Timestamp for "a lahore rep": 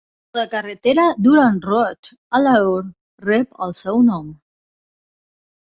2.39-3.65